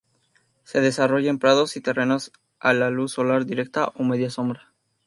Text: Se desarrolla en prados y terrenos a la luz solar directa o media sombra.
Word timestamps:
Se 0.63 0.81
desarrolla 0.81 1.29
en 1.29 1.37
prados 1.37 1.77
y 1.77 1.81
terrenos 1.81 2.31
a 2.59 2.73
la 2.73 2.89
luz 2.89 3.11
solar 3.11 3.45
directa 3.45 3.89
o 3.93 4.01
media 4.03 4.31
sombra. 4.31 4.71